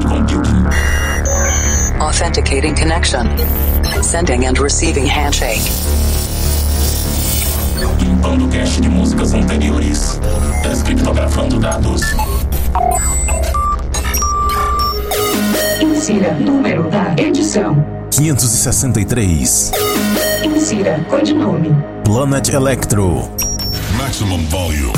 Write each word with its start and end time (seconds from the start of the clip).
cloud 0.00 0.28
computing. 0.28 0.66
Authenticating 2.00 2.74
connection. 2.74 3.26
Sending 4.02 4.46
and 4.46 4.58
receiving 4.58 5.06
handshake. 5.06 5.62
Limpando 8.00 8.48
cache 8.48 8.80
de 8.80 8.88
músicas 8.88 9.34
anteriores. 9.34 10.20
Descriptografando 10.62 11.58
dados. 11.58 12.02
Insira 15.80 16.34
número 16.34 16.88
da 16.90 17.14
edição. 17.16 17.84
563. 18.10 19.72
Insira 20.44 21.04
codinome. 21.08 21.70
Planet 22.04 22.48
Electro. 22.48 23.28
Maximum 23.96 24.44
volume. 24.46 24.92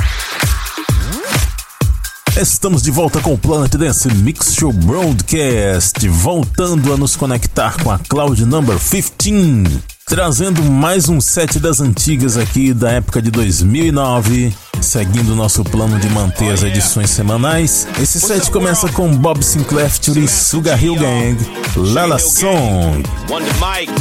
Estamos 2.41 2.82
de 2.82 2.91
volta 2.91 3.20
com 3.20 3.34
o 3.34 3.38
Planet 3.38 3.71
Dance 3.76 4.08
Mix 4.14 4.54
Show 4.54 4.72
Broadcast, 4.72 6.08
voltando 6.08 6.90
a 6.90 6.96
nos 6.96 7.14
conectar 7.14 7.76
com 7.82 7.90
a 7.90 7.99
Cloud 7.99 8.46
Number 8.46 8.79
15, 8.79 9.82
trazendo 10.11 10.61
mais 10.64 11.09
um 11.09 11.21
set 11.21 11.61
das 11.61 11.81
antigas 11.81 12.37
aqui 12.37 12.75
da 12.75 12.91
época 12.91 13.23
de 13.23 13.31
2009, 13.31 14.53
seguindo 14.81 15.35
o 15.35 15.36
nosso 15.36 15.63
plano 15.63 16.00
de 16.00 16.09
manter 16.09 16.53
as 16.53 16.64
edições 16.64 17.11
semanais. 17.11 17.86
Esse 17.96 18.21
set 18.21 18.50
começa 18.50 18.89
com 18.89 19.09
Bob 19.17 19.41
Sinclair 19.41 19.89
featuring 19.89 20.27
Sugar 20.27 20.83
Hill 20.83 20.96
Gang, 20.96 21.39
Lala 21.77 22.19
Song. 22.19 23.05
Wonder 23.29 23.55
Mike 23.61 23.93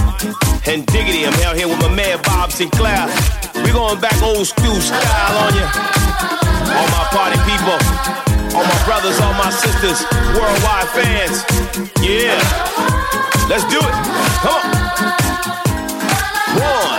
and 0.68 0.84
Diggity. 0.92 1.26
I'm 1.28 1.48
out 1.48 1.56
here 1.56 1.68
with 1.68 1.80
my 1.80 1.94
man 1.96 2.18
Bob 2.26 2.52
Sinclair. 2.52 3.06
We 3.64 3.72
going 3.72 4.00
back 4.00 4.20
old 4.24 4.48
school 4.48 4.82
style 4.82 5.38
on 5.46 5.54
you. 5.54 5.68
All 6.74 6.90
my 6.90 7.06
party 7.14 7.38
people, 7.46 7.78
all 8.58 8.66
my 8.66 8.84
brothers, 8.84 9.20
all 9.20 9.34
my 9.36 9.52
sisters, 9.52 10.04
worldwide 10.34 10.90
fans. 10.90 11.46
Yeah, 12.02 12.34
let's 13.48 13.64
do 13.70 13.78
it. 13.78 13.94
Come 14.42 14.56
on. 14.56 14.89
One, 16.60 16.99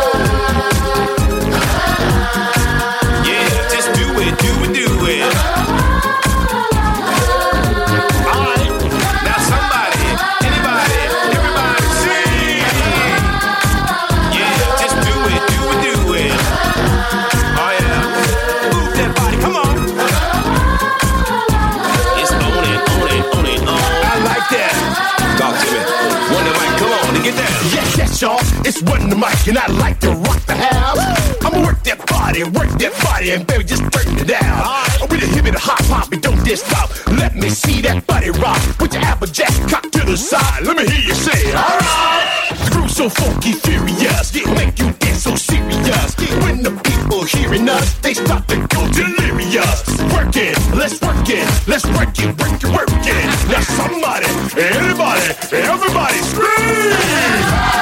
and 29.51 29.59
I 29.59 29.67
like 29.83 29.99
to 29.99 30.11
rock 30.11 30.39
the 30.47 30.55
house. 30.55 30.97
I'ma 31.43 31.59
work 31.67 31.83
that 31.83 31.99
body, 32.07 32.43
work 32.55 32.71
that 32.79 32.95
body, 33.03 33.31
and 33.35 33.45
baby, 33.45 33.65
just 33.65 33.83
turn 33.91 34.07
it 34.15 34.25
down. 34.25 34.63
I'm 34.63 35.09
with 35.11 35.27
a 35.27 35.27
hip 35.27 35.43
and 35.43 35.55
a 35.55 35.59
hop 35.59 35.83
hop, 35.91 36.07
and 36.13 36.21
don't 36.23 36.39
just 36.47 36.65
stop. 36.65 36.87
Let 37.19 37.35
me 37.35 37.49
see 37.49 37.81
that 37.81 38.07
body 38.07 38.31
rock. 38.39 38.61
Put 38.79 38.93
your 38.93 39.03
applejack 39.03 39.51
cock 39.67 39.91
to 39.91 40.01
the 40.07 40.15
side. 40.15 40.63
Let 40.63 40.77
me 40.77 40.87
hear 40.87 41.03
you 41.03 41.13
say, 41.13 41.51
alright. 41.51 42.55
The 42.63 42.69
groove 42.71 42.91
so 42.91 43.09
funky, 43.09 43.51
furious, 43.51 44.31
it 44.33 44.47
make 44.55 44.79
you 44.79 44.87
dance 45.03 45.27
so 45.27 45.35
serious. 45.35 46.15
When 46.47 46.63
the 46.63 46.71
people 46.87 47.27
hearing 47.27 47.67
us, 47.67 47.99
they 47.99 48.13
start 48.13 48.47
to 48.47 48.55
go 48.55 48.87
delirious. 48.95 49.83
Work 50.15 50.31
it, 50.39 50.55
let's 50.79 50.95
work 51.03 51.27
it, 51.27 51.43
let's 51.67 51.83
work 51.91 52.15
it, 52.23 52.31
work 52.39 52.55
it, 52.55 52.71
work 52.71 53.03
it. 53.03 53.27
Now 53.51 53.63
somebody, 53.75 54.31
anybody, 54.55 55.27
everybody 55.51 56.19
scream! 56.31 57.80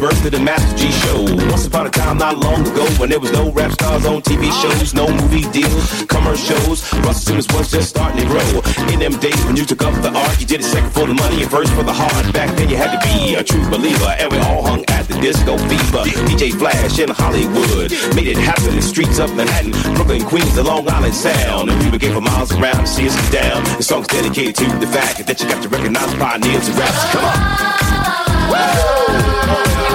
Birth 0.00 0.24
of 0.24 0.32
the 0.32 0.40
Master 0.40 0.76
G 0.76 0.90
show. 1.02 1.22
Once 1.50 1.66
upon 1.66 1.86
a 1.86 1.90
time, 1.90 2.18
not 2.18 2.38
long 2.38 2.62
ago, 2.62 2.86
when 2.98 3.10
there 3.10 3.20
was 3.20 3.32
no 3.32 3.50
rap 3.52 3.72
stars 3.72 4.06
on 4.06 4.22
TV 4.22 4.50
shows, 4.62 4.94
no 4.94 5.08
movie 5.08 5.46
deals, 5.50 6.04
commercials. 6.06 6.86
Russell 7.02 7.34
Simmons 7.34 7.48
was 7.52 7.70
just 7.70 7.90
starting 7.90 8.20
to 8.22 8.26
grow. 8.26 8.62
In 8.92 9.00
them 9.00 9.18
days 9.18 9.38
when 9.44 9.56
you 9.56 9.64
took 9.64 9.82
up 9.82 9.94
the 10.02 10.10
art, 10.10 10.40
you 10.40 10.46
did 10.46 10.60
it 10.60 10.64
second 10.64 10.90
for 10.90 11.06
the 11.06 11.14
money 11.14 11.42
and 11.42 11.50
first 11.50 11.72
for 11.74 11.82
the 11.82 11.92
heart. 11.92 12.32
Back 12.32 12.54
then, 12.56 12.68
you 12.68 12.76
had 12.76 12.94
to 12.94 13.00
be 13.06 13.34
a 13.34 13.42
true 13.42 13.62
believer, 13.70 14.14
and 14.18 14.30
we 14.30 14.38
all 14.38 14.62
hung 14.62 14.84
at 14.88 15.08
the 15.08 15.18
disco 15.20 15.56
fever. 15.68 16.04
DJ 16.30 16.52
Flash 16.52 16.98
in 16.98 17.10
Hollywood 17.10 17.90
made 18.14 18.28
it 18.28 18.38
happen 18.38 18.68
in 18.70 18.76
the 18.76 18.82
streets 18.82 19.18
of 19.18 19.34
Manhattan, 19.34 19.72
Brooklyn, 19.94 20.24
Queens, 20.24 20.54
the 20.54 20.62
Long 20.62 20.88
Island 20.88 21.14
Sound. 21.14 21.70
And 21.70 21.82
we 21.82 21.90
would 21.90 22.02
for 22.02 22.20
miles 22.20 22.52
around 22.52 22.80
to 22.82 22.86
see 22.86 23.08
us 23.08 23.16
down. 23.30 23.64
The 23.76 23.82
song's 23.82 24.06
dedicated 24.06 24.54
to 24.56 24.66
the 24.78 24.86
fact 24.86 25.26
that 25.26 25.40
you 25.40 25.48
got 25.48 25.62
to 25.62 25.68
recognize 25.68 26.14
pioneers 26.14 26.68
of 26.68 26.78
raps. 26.78 27.04
Come 27.12 27.24
on. 27.24 27.78
Yeah, 28.50 29.87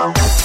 go. 0.00 0.39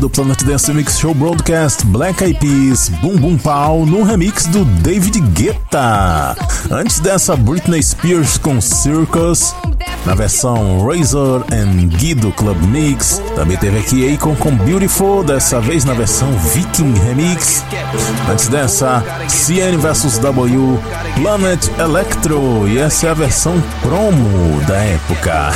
do 0.00 0.08
Planet 0.08 0.42
Dance 0.44 0.72
Mix 0.72 0.98
Show 0.98 1.14
Broadcast 1.14 1.84
Black 1.86 2.24
Eyed 2.24 2.40
Peas 2.40 2.88
Boom 3.02 3.16
Boom 3.16 3.36
Pow 3.36 3.84
num 3.84 4.02
remix 4.02 4.46
do 4.46 4.64
David 4.64 5.20
Guetta. 5.20 6.34
Antes 6.70 7.00
dessa, 7.00 7.36
Britney 7.36 7.82
Spears 7.82 8.38
com 8.38 8.60
Circus 8.60 9.54
na 10.06 10.14
versão 10.14 10.86
Razor 10.86 11.44
and 11.52 11.88
Guido 11.88 12.32
Club 12.32 12.56
Mix. 12.62 13.20
Também 13.34 13.58
teve 13.58 13.78
aqui 13.78 14.12
Akon 14.12 14.34
com 14.36 14.56
Beautiful, 14.56 15.22
dessa 15.22 15.60
vez 15.60 15.84
na 15.84 15.92
versão 15.92 16.32
Viking 16.38 16.94
Remix. 17.04 17.62
Antes 18.30 18.48
dessa, 18.48 19.04
CN 19.28 19.76
vs 19.76 20.18
W 20.18 20.80
Planet 21.16 21.68
Electro 21.78 22.66
e 22.66 22.78
essa 22.78 23.08
é 23.08 23.10
a 23.10 23.14
versão 23.14 23.62
promo 23.82 24.60
da 24.66 24.76
época. 24.76 25.50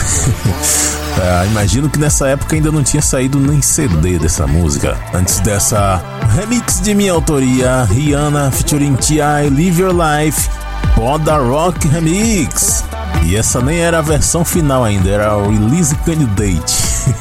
É, 1.20 1.46
imagino 1.46 1.88
que 1.88 1.98
nessa 1.98 2.28
época 2.28 2.56
ainda 2.56 2.72
não 2.72 2.82
tinha 2.82 3.02
saído 3.02 3.38
nem 3.38 3.62
CD 3.62 4.18
dessa 4.18 4.46
música. 4.46 4.98
Antes 5.12 5.38
dessa 5.40 6.02
remix 6.34 6.80
de 6.80 6.94
minha 6.94 7.12
autoria, 7.12 7.84
Rihanna 7.84 8.50
featuring 8.50 8.94
T.I. 8.96 9.48
Live 9.48 9.80
Your 9.80 9.92
Life, 9.94 10.50
Boda 10.96 11.36
Rock 11.36 11.86
Remix. 11.88 12.84
E 13.24 13.36
essa 13.36 13.60
nem 13.60 13.78
era 13.78 13.98
a 13.98 14.02
versão 14.02 14.44
final 14.44 14.84
ainda, 14.84 15.08
era 15.08 15.36
o 15.36 15.50
Release 15.50 15.94
Candidate. 16.04 16.74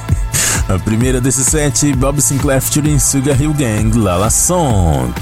a 0.68 0.80
primeira 0.80 1.22
desses 1.22 1.46
sete, 1.46 1.94
Bob 1.94 2.20
Sinclair 2.22 2.62
featuring 2.62 3.00
Sugar 3.00 3.40
Hill 3.40 3.54
Gang, 3.54 3.98
Lala 3.98 4.30
Song. 4.30 5.14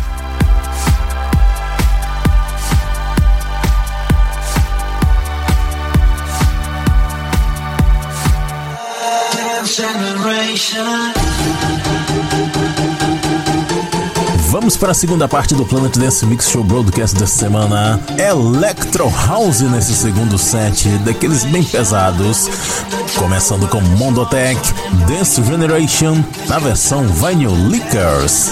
Vamos 14.50 14.78
para 14.78 14.92
a 14.92 14.94
segunda 14.94 15.28
parte 15.28 15.56
do 15.56 15.66
Planet 15.66 15.98
Dance 15.98 16.26
Mix 16.26 16.50
Show 16.50 16.64
Broadcast 16.64 17.18
dessa 17.18 17.40
semana. 17.40 18.00
Electro 18.18 19.10
House 19.10 19.62
nesse 19.62 19.94
segundo 19.94 20.38
set, 20.38 20.90
daqueles 21.00 21.44
bem 21.46 21.64
pesados. 21.64 22.50
Começando 23.18 23.68
com 23.68 23.82
Mondotech, 23.82 24.62
Dance 25.08 25.42
Generation, 25.44 26.24
na 26.48 26.60
versão 26.60 27.08
Vinyl 27.08 27.56
Liquors. 27.70 28.52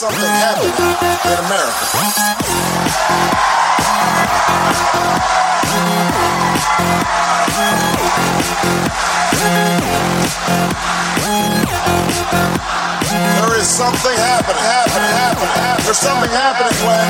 Something 0.00 0.18
happening 0.24 0.72
in 1.30 1.44
America. 1.44 2.80
There 13.10 13.58
is 13.58 13.66
something 13.66 14.14
happening, 14.22 14.62
happening, 14.62 15.10
happening. 15.18 15.82
There's 15.82 15.98
something 15.98 16.30
happening 16.30 16.70
when 16.86 17.02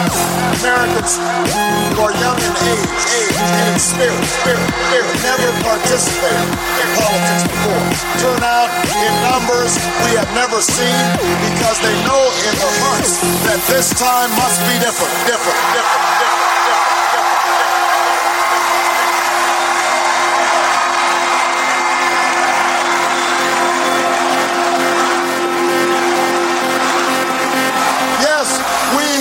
Americans 0.64 1.20
who 1.20 2.01
are 2.01 2.16
young 2.16 2.40
in 2.40 2.55
age, 2.72 2.88
age, 3.20 3.36
and 3.36 3.68
in 3.68 3.76
spirit, 3.76 4.24
spirit, 4.40 4.64
spirit, 4.64 5.12
never 5.20 5.53
participated 5.61 6.48
in 6.57 6.88
politics 6.96 7.44
before. 7.53 7.84
Turn 8.16 8.40
out 8.40 8.72
in 8.88 9.12
numbers 9.28 9.76
we 10.09 10.16
have 10.16 10.32
never 10.32 10.64
seen 10.64 11.05
because 11.53 11.76
they 11.84 11.92
know 12.09 12.22
in 12.48 12.55
their 12.57 12.76
hearts 12.80 13.20
that 13.44 13.61
this 13.68 13.92
time 13.92 14.32
must 14.40 14.57
be 14.64 14.80
different, 14.80 15.12
different, 15.28 15.61
different, 15.76 16.05
different. 16.16 16.39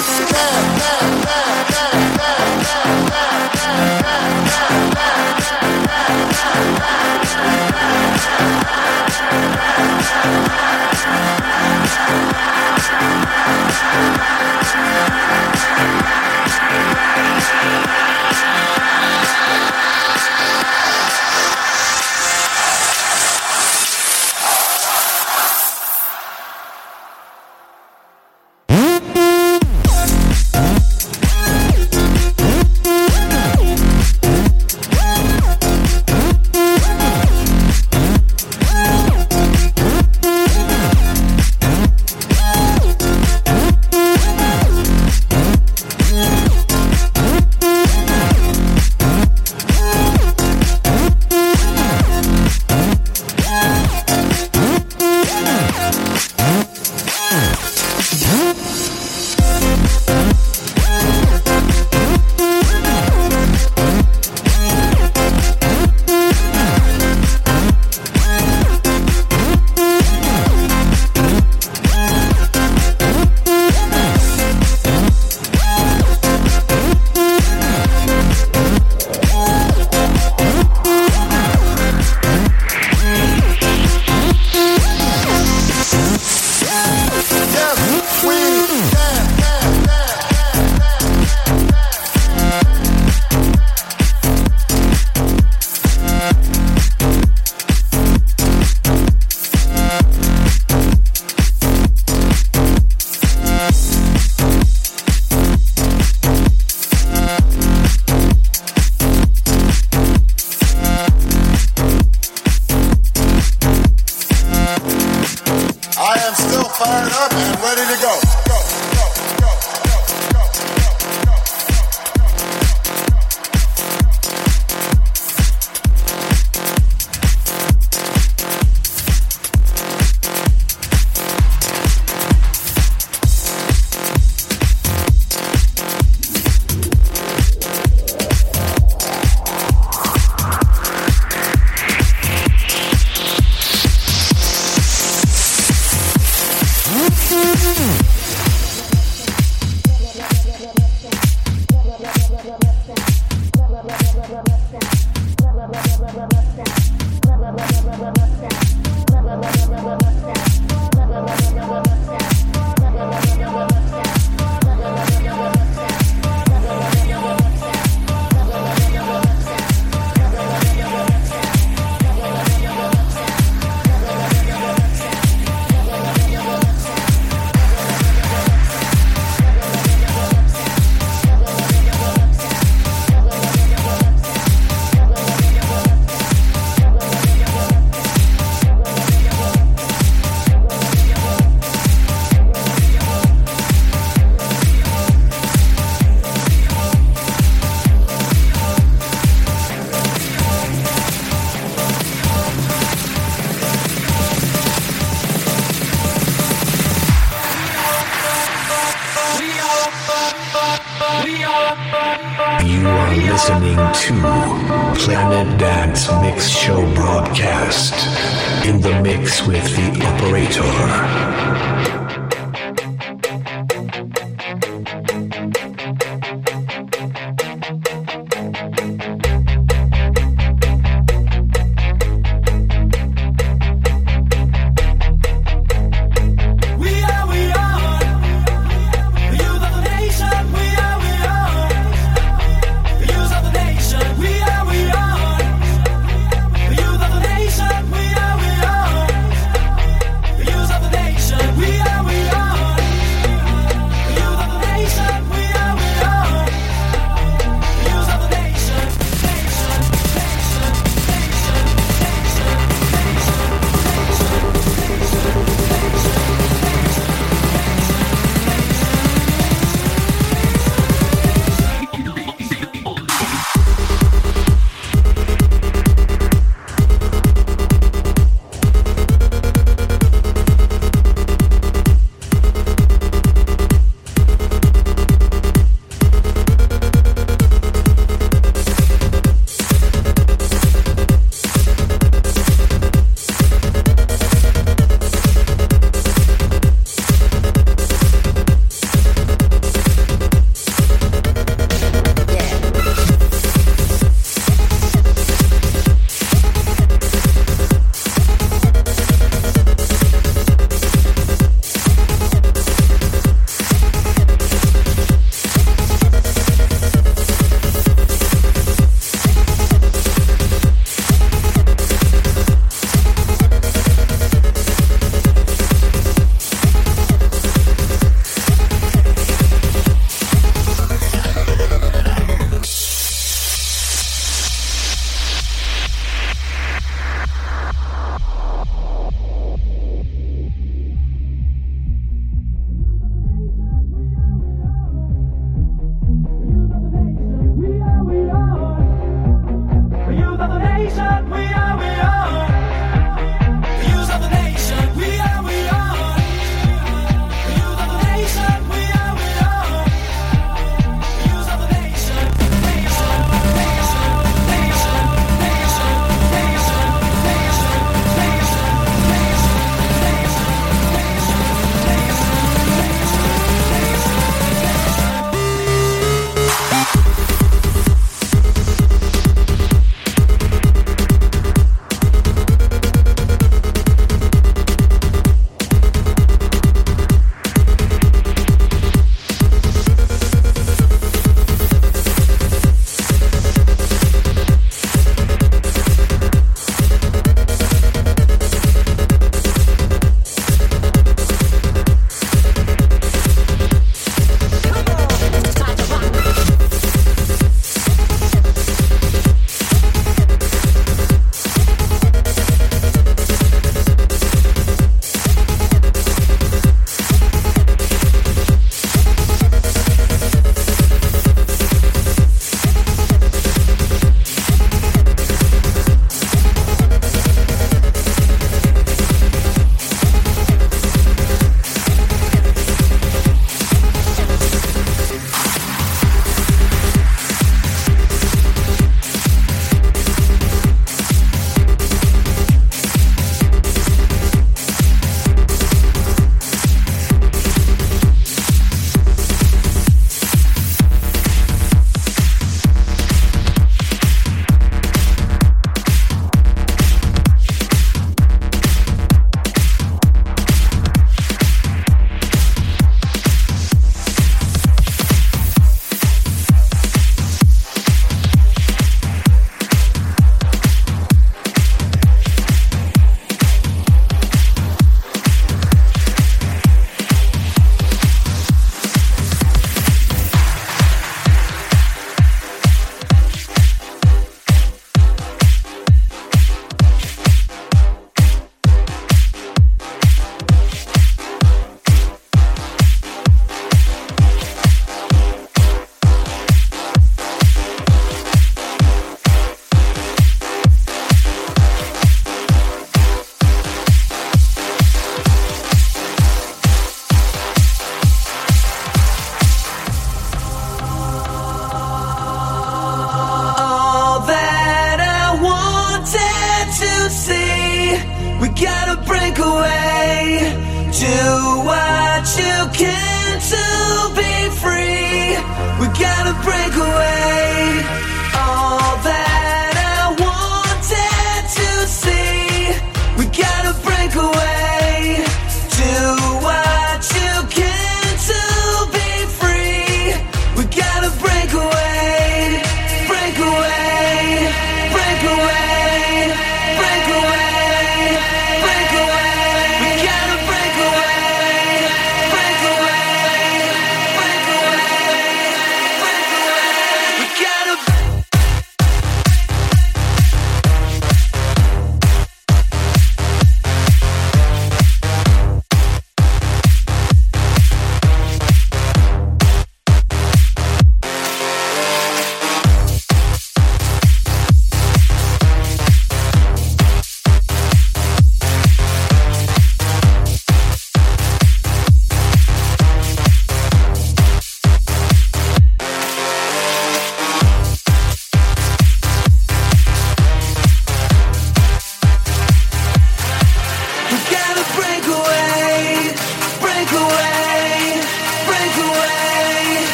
Bad, 0.00 0.78
bad. 0.78 1.09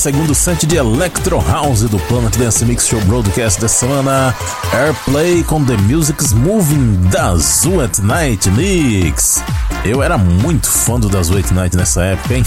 Segundo 0.00 0.34
set 0.34 0.66
de 0.66 0.76
Electro 0.76 1.38
House 1.46 1.82
do 1.82 1.98
Planet 1.98 2.34
Dance 2.38 2.64
Mix 2.64 2.88
Show 2.88 2.98
Broadcast 3.02 3.60
dessa 3.60 3.86
semana, 3.86 4.34
Airplay 4.72 5.44
com 5.44 5.62
The 5.62 5.76
Music's 5.76 6.32
Moving 6.32 6.94
da 7.10 7.36
Zoo 7.36 7.82
at 7.82 7.98
Night 7.98 8.50
Mix. 8.52 9.42
Eu 9.84 10.02
era 10.02 10.16
muito 10.16 10.70
fã 10.70 10.98
do 10.98 11.10
da 11.10 11.22
Zoo 11.22 11.36
at 11.36 11.50
Night 11.50 11.76
nessa 11.76 12.02
época, 12.02 12.34
hein? 12.34 12.42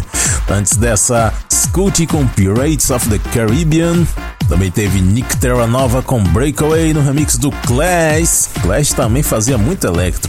Antes 0.52 0.76
dessa, 0.76 1.32
Scooty 1.50 2.06
com 2.06 2.26
Pirates 2.26 2.90
of 2.90 3.08
the 3.08 3.18
Caribbean. 3.32 4.06
Também 4.46 4.70
teve 4.70 5.00
Nick 5.00 5.34
Terranova 5.38 6.02
com 6.02 6.22
Breakaway 6.22 6.92
no 6.92 7.00
remix 7.00 7.38
do 7.38 7.50
Clash. 7.50 8.50
Clash 8.60 8.92
também 8.92 9.22
fazia 9.22 9.56
muito 9.56 9.86
electro. 9.86 10.27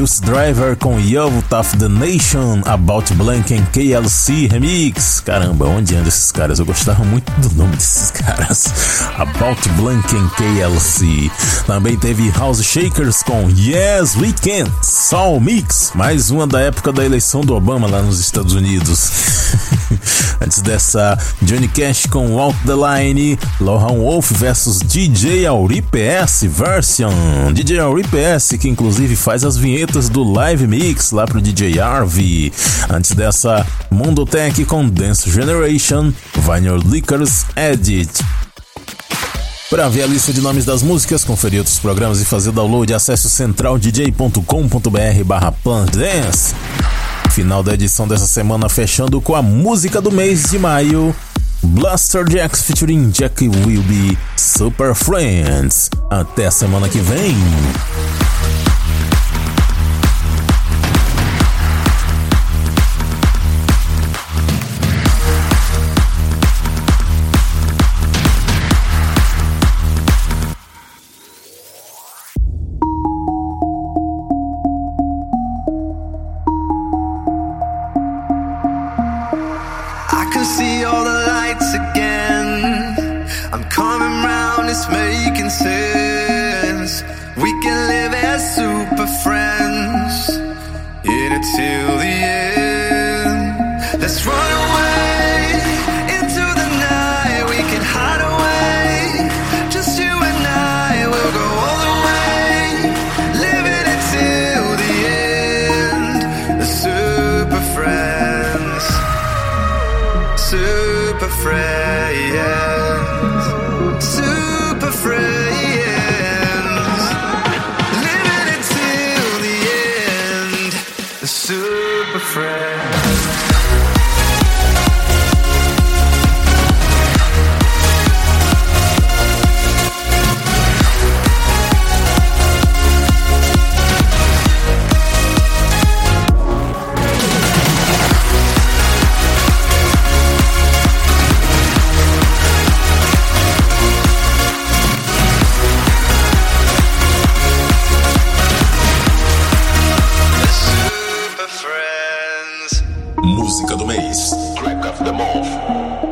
Juice 0.00 0.22
Driver 0.22 0.78
com 0.78 0.98
Yo 0.98 1.30
Tough 1.50 1.76
the 1.78 1.86
Nation, 1.86 2.62
About 2.64 3.12
Blank 3.16 3.52
and 3.52 3.66
KLC 3.66 4.46
Remix. 4.46 5.20
Caramba, 5.20 5.66
onde 5.66 5.94
andam 5.94 6.08
esses 6.08 6.32
caras? 6.32 6.58
Eu 6.58 6.64
gostava 6.64 7.04
muito 7.04 7.30
do 7.32 7.54
nome 7.54 7.76
desses 7.76 8.10
caras. 8.16 8.64
About 9.18 9.68
Blank 9.76 10.16
and 10.16 10.26
KLC. 10.38 11.30
Também 11.66 11.98
teve 11.98 12.30
House 12.30 12.64
Shakers 12.64 13.22
com 13.22 13.50
Yes 13.50 14.16
We 14.16 14.32
Can, 14.32 14.72
Soul 14.82 15.38
Mix. 15.38 15.92
Mais 15.94 16.30
uma 16.30 16.46
da 16.46 16.62
época 16.62 16.94
da 16.94 17.04
eleição 17.04 17.42
do 17.42 17.54
Obama 17.54 17.86
lá 17.86 18.00
nos 18.00 18.18
Estados 18.20 18.54
Unidos. 18.54 19.10
Antes 20.40 20.62
dessa, 20.62 21.18
Johnny 21.42 21.68
Cash 21.68 22.06
com 22.06 22.38
Out 22.38 22.58
the 22.64 22.72
Line, 22.72 23.38
Lohan 23.60 23.98
Wolf 23.98 24.30
versus 24.32 24.78
DJ 24.78 25.46
Auri 25.46 25.82
PS 25.82 26.44
Version. 26.44 27.52
DJ 27.52 27.78
Auri 27.80 28.02
PS, 28.04 28.56
que 28.58 28.68
inclusive 28.68 29.14
faz 29.16 29.44
as 29.44 29.56
vinhetas 29.56 30.08
do 30.08 30.24
Live 30.24 30.66
Mix 30.66 31.10
lá 31.10 31.26
pro 31.26 31.40
DJ 31.40 31.78
Arv. 31.78 32.18
Antes 32.88 33.12
dessa, 33.12 33.66
Mundo 33.90 34.24
Tech 34.24 34.64
com 34.64 34.88
Dance 34.88 35.30
Generation, 35.30 36.12
Vinyl 36.34 36.78
Liquors 36.78 37.44
Edit. 37.54 38.24
Para 39.70 39.88
ver 39.88 40.02
a 40.02 40.06
lista 40.06 40.32
de 40.32 40.40
nomes 40.40 40.64
das 40.64 40.82
músicas, 40.82 41.24
conferir 41.24 41.60
outros 41.60 41.78
programas 41.78 42.20
e 42.20 42.24
fazer 42.24 42.50
download, 42.50 42.92
acesse 42.92 43.30
centraldj.com.br 43.30 45.24
barra 45.24 45.54
Dance. 45.92 46.54
Final 47.30 47.62
da 47.62 47.74
edição 47.74 48.08
dessa 48.08 48.26
semana 48.26 48.68
fechando 48.68 49.20
com 49.20 49.36
a 49.36 49.42
música 49.42 50.00
do 50.00 50.10
mês 50.10 50.50
de 50.50 50.58
maio. 50.58 51.14
Blaster 51.62 52.24
Jacks 52.28 52.62
featuring 52.62 53.10
Jack 53.10 53.48
Wilby 53.48 54.18
Super 54.36 54.94
Friends. 54.94 55.90
Até 56.10 56.50
semana 56.50 56.88
que 56.88 56.98
vem. 56.98 57.36
We 87.36 87.50
can 87.60 87.88
live 87.88 88.14
as 88.14 88.54
super 88.54 89.06
friends. 89.24 90.28
In 91.04 91.32
it 91.32 91.42
till 91.56 91.98
the 91.98 92.04
end. 92.04 92.39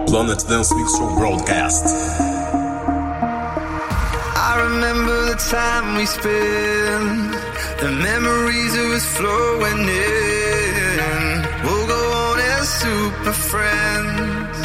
Planet 0.08 0.42
Dance 0.48 0.74
Mix 0.74 0.96
Show 0.96 1.14
Broadcast. 1.16 1.84
I 4.36 4.58
remember 4.62 5.26
the 5.26 5.36
time 5.50 5.96
we 5.98 6.06
spent, 6.06 7.32
the 7.78 7.90
memories 7.92 8.74
of 8.74 8.88
was 8.88 9.04
flowing 9.04 9.86
in. 9.86 11.44
We'll 11.62 11.86
go 11.86 12.12
on 12.24 12.38
as 12.40 12.68
super 12.80 13.32
friends, 13.32 14.56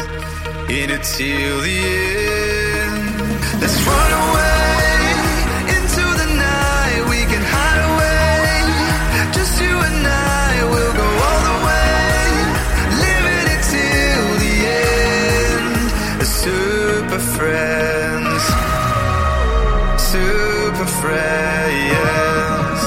in 0.70 0.88
it 0.90 1.02
till 1.02 1.60
the 1.60 1.78
end. 2.80 3.60
Let's 3.60 3.78
run 3.86 4.12
away 4.30 4.53
friends 17.36 18.74
super 20.14 20.86
friends, 20.86 22.80